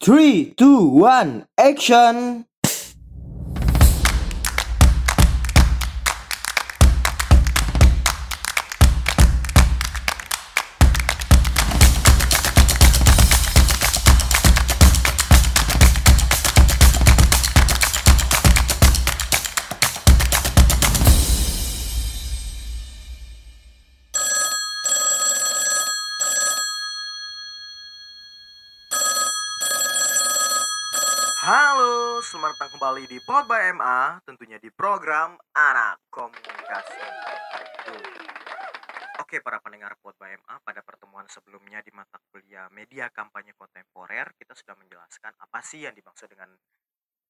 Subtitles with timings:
[0.00, 2.46] Three, two, one, action!
[31.48, 37.08] Halo, selamat datang kembali di Pod by MA, tentunya di program Anak Komunikasi.
[39.16, 44.36] Oke, para pendengar Pod by MA, pada pertemuan sebelumnya di mata kuliah Media Kampanye Kontemporer,
[44.36, 46.52] kita sudah menjelaskan apa sih yang dimaksud dengan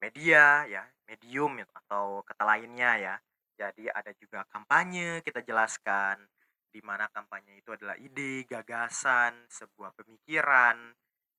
[0.00, 3.14] media ya, medium ya, atau kata lainnya ya.
[3.52, 6.24] Jadi ada juga kampanye, kita jelaskan
[6.72, 10.88] di mana kampanye itu adalah ide, gagasan, sebuah pemikiran,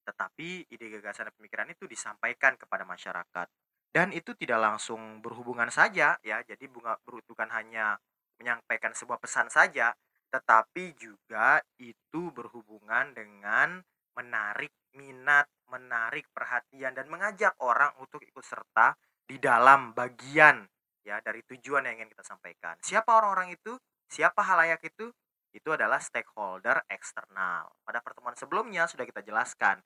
[0.07, 3.47] tetapi ide gagasan dan pemikiran itu disampaikan kepada masyarakat.
[3.91, 6.37] Dan itu tidak langsung berhubungan saja ya.
[6.47, 7.99] Jadi bunga bukan hanya
[8.39, 9.91] menyampaikan sebuah pesan saja
[10.27, 13.79] tetapi juga itu berhubungan dengan
[14.17, 18.95] menarik minat menarik perhatian dan mengajak orang untuk ikut serta
[19.27, 20.63] di dalam bagian
[21.03, 22.75] ya dari tujuan yang ingin kita sampaikan.
[22.83, 23.75] Siapa orang-orang itu?
[24.07, 25.11] Siapa halayak itu?
[25.51, 27.71] Itu adalah stakeholder eksternal.
[27.83, 29.79] Pada pertemuan sebelumnya sudah kita jelaskan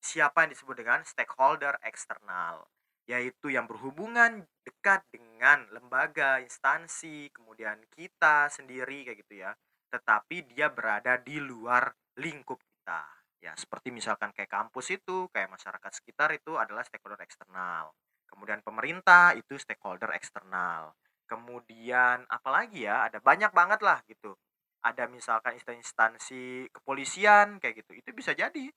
[0.00, 2.64] siapa yang disebut dengan stakeholder eksternal,
[3.04, 9.52] yaitu yang berhubungan dekat dengan lembaga, instansi, kemudian kita sendiri kayak gitu ya.
[9.92, 13.04] Tetapi dia berada di luar lingkup kita.
[13.40, 17.92] Ya, seperti misalkan kayak kampus itu, kayak masyarakat sekitar itu adalah stakeholder eksternal.
[18.28, 20.92] Kemudian pemerintah itu stakeholder eksternal.
[21.24, 24.36] Kemudian apalagi ya, ada banyak banget lah gitu.
[24.80, 27.92] Ada misalkan instansi kepolisian kayak gitu.
[27.96, 28.70] Itu bisa jadi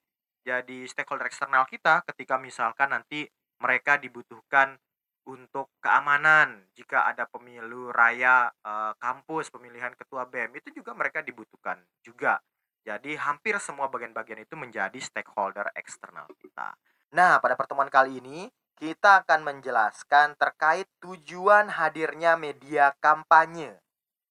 [0.44, 3.24] jadi stakeholder eksternal kita ketika misalkan nanti
[3.64, 4.76] mereka dibutuhkan
[5.24, 11.80] untuk keamanan jika ada pemilu raya e, kampus pemilihan ketua BEM itu juga mereka dibutuhkan
[12.04, 12.44] juga.
[12.84, 16.76] Jadi hampir semua bagian-bagian itu menjadi stakeholder eksternal kita.
[17.16, 23.80] Nah pada pertemuan kali ini kita akan menjelaskan terkait tujuan hadirnya media kampanye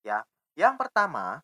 [0.05, 0.29] ya.
[0.53, 1.41] Yang pertama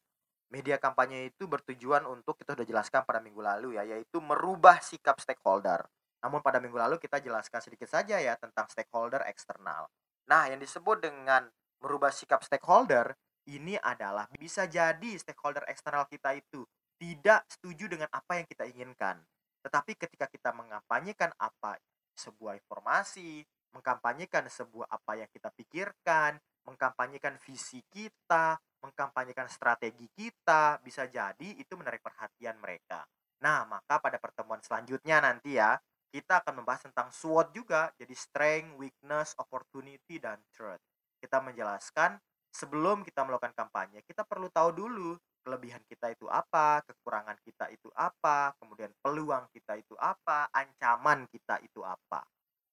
[0.49, 5.21] media kampanye itu bertujuan untuk kita sudah jelaskan pada minggu lalu ya yaitu merubah sikap
[5.21, 5.85] stakeholder.
[6.25, 9.87] Namun pada minggu lalu kita jelaskan sedikit saja ya tentang stakeholder eksternal.
[10.29, 11.47] Nah, yang disebut dengan
[11.81, 13.15] merubah sikap stakeholder
[13.49, 16.67] ini adalah bisa jadi stakeholder eksternal kita itu
[16.99, 19.23] tidak setuju dengan apa yang kita inginkan.
[19.63, 21.79] Tetapi ketika kita mengampanyekan apa
[22.19, 26.37] sebuah informasi, mengkampanyekan sebuah apa yang kita pikirkan,
[26.69, 33.09] mengkampanyekan visi kita, mengkampanyekan strategi kita, bisa jadi itu menarik perhatian mereka.
[33.41, 35.81] Nah, maka pada pertemuan selanjutnya nanti ya,
[36.13, 40.81] kita akan membahas tentang SWOT juga, jadi strength, weakness, opportunity, dan threat.
[41.21, 42.17] Kita menjelaskan
[42.49, 45.11] sebelum kita melakukan kampanye, kita perlu tahu dulu
[45.45, 51.57] kelebihan kita itu apa, kekurangan kita itu apa, kemudian peluang kita itu apa, ancaman kita
[51.65, 52.21] itu apa.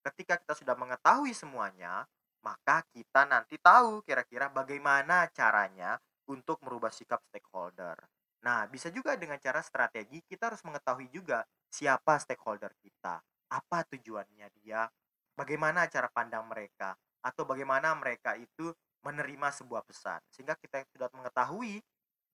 [0.03, 2.03] Ketika kita sudah mengetahui semuanya,
[2.45, 5.97] maka kita nanti tahu kira-kira bagaimana caranya
[6.29, 7.97] untuk merubah sikap stakeholder.
[8.45, 13.17] Nah, bisa juga dengan cara strategi kita harus mengetahui juga siapa stakeholder kita,
[13.50, 14.85] apa tujuannya dia,
[15.34, 16.94] bagaimana cara pandang mereka,
[17.25, 18.69] atau bagaimana mereka itu
[19.01, 20.22] menerima sebuah pesan.
[20.29, 21.81] Sehingga kita sudah mengetahui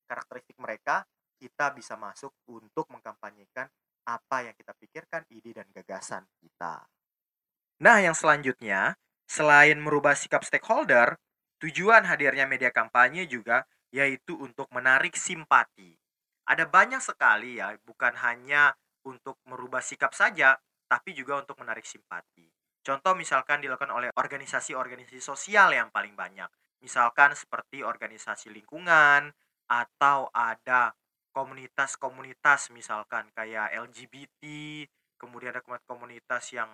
[0.03, 1.07] karakteristik mereka,
[1.39, 3.71] kita bisa masuk untuk mengkampanyekan
[4.03, 6.83] apa yang kita pikirkan, ide dan gagasan kita.
[7.81, 8.99] Nah, yang selanjutnya,
[9.31, 11.15] Selain merubah sikap stakeholder,
[11.63, 15.95] tujuan hadirnya media kampanye juga yaitu untuk menarik simpati.
[16.43, 18.75] Ada banyak sekali ya, bukan hanya
[19.07, 22.43] untuk merubah sikap saja, tapi juga untuk menarik simpati.
[22.83, 26.51] Contoh misalkan dilakukan oleh organisasi-organisasi sosial yang paling banyak.
[26.83, 29.31] Misalkan seperti organisasi lingkungan
[29.71, 30.91] atau ada
[31.31, 34.43] komunitas-komunitas misalkan kayak LGBT,
[35.15, 36.67] kemudian ada komunitas yang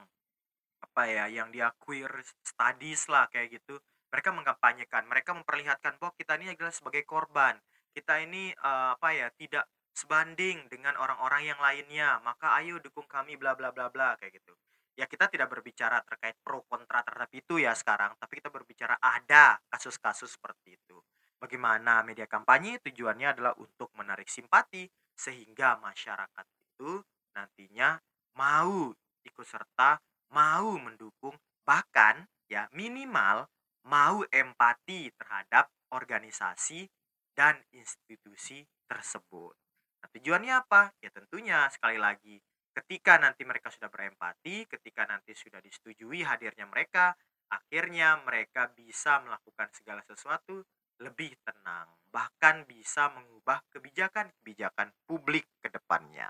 [0.98, 2.10] apa ya yang dia queer
[2.42, 3.78] studies lah kayak gitu.
[4.10, 7.54] Mereka mengkampanyekan mereka memperlihatkan bahwa kita ini adalah sebagai korban.
[7.94, 12.18] Kita ini uh, apa ya tidak sebanding dengan orang-orang yang lainnya.
[12.26, 14.58] Maka ayo dukung kami bla bla bla bla kayak gitu.
[14.98, 19.62] Ya kita tidak berbicara terkait pro kontra terhadap itu ya sekarang tapi kita berbicara ada
[19.70, 20.98] kasus-kasus seperti itu.
[21.38, 27.06] Bagaimana media kampanye tujuannya adalah untuk menarik simpati sehingga masyarakat itu
[27.38, 28.02] nantinya
[28.34, 28.90] mau
[29.22, 30.02] ikut serta
[30.34, 31.36] mau mendukung
[31.68, 33.48] bahkan ya minimal
[33.88, 36.88] mau empati terhadap organisasi
[37.36, 39.56] dan institusi tersebut.
[40.04, 40.92] Nah, tujuannya apa?
[41.00, 42.40] Ya tentunya sekali lagi
[42.78, 47.18] ketika nanti mereka sudah berempati, ketika nanti sudah disetujui hadirnya mereka,
[47.50, 50.62] akhirnya mereka bisa melakukan segala sesuatu
[51.02, 56.30] lebih tenang, bahkan bisa mengubah kebijakan-kebijakan publik ke depannya.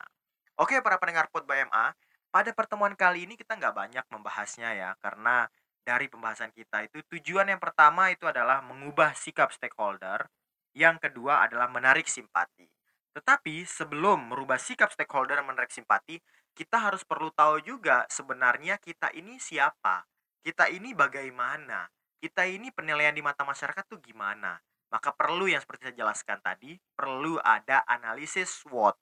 [0.60, 1.92] Oke, para pendengar Pod BMA,
[2.30, 5.48] pada pertemuan kali ini kita nggak banyak membahasnya ya, karena
[5.88, 10.28] dari pembahasan kita itu tujuan yang pertama itu adalah mengubah sikap stakeholder,
[10.76, 12.68] yang kedua adalah menarik simpati.
[13.16, 16.20] Tetapi sebelum merubah sikap stakeholder menarik simpati,
[16.52, 20.06] kita harus perlu tahu juga sebenarnya kita ini siapa,
[20.44, 21.88] kita ini bagaimana,
[22.20, 24.60] kita ini penilaian di mata masyarakat tuh gimana.
[24.88, 28.96] Maka perlu yang seperti saya jelaskan tadi, perlu ada analisis SWOT.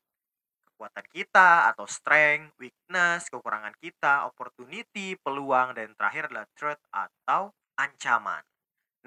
[0.76, 8.44] Kekuatan kita atau strength, weakness, kekurangan kita, opportunity, peluang, dan terakhir adalah threat atau ancaman.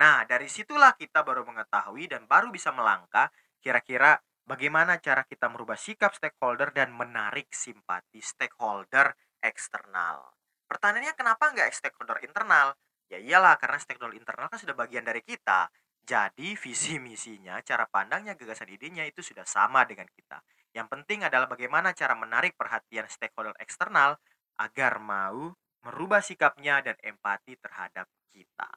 [0.01, 3.29] Nah, dari situlah kita baru mengetahui dan baru bisa melangkah
[3.61, 4.17] kira-kira
[4.49, 9.13] bagaimana cara kita merubah sikap stakeholder dan menarik simpati stakeholder
[9.45, 10.25] eksternal.
[10.65, 12.73] Pertanyaannya kenapa nggak stakeholder internal?
[13.13, 15.69] Ya iyalah karena stakeholder internal kan sudah bagian dari kita.
[16.09, 20.41] Jadi visi misinya, cara pandangnya, gagasan idenya itu sudah sama dengan kita.
[20.73, 24.17] Yang penting adalah bagaimana cara menarik perhatian stakeholder eksternal
[24.57, 25.53] agar mau
[25.85, 28.73] merubah sikapnya dan empati terhadap kita.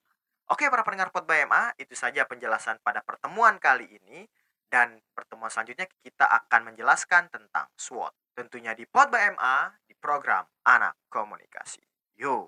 [0.52, 4.28] Oke para pendengar Pod BMA, itu saja penjelasan pada pertemuan kali ini.
[4.68, 8.12] Dan pertemuan selanjutnya kita akan menjelaskan tentang SWOT.
[8.36, 11.84] Tentunya di Pod BMA, di program Anak Komunikasi.
[12.20, 12.48] Yo!